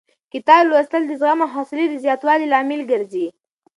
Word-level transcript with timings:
کتاب 0.33 0.61
لوستل 0.69 1.03
د 1.07 1.11
زغم 1.21 1.39
او 1.43 1.51
حوصلې 1.55 1.85
د 1.89 1.95
زیاتوالي 2.03 2.45
لامل 2.53 2.81
ګرځي. 2.91 3.27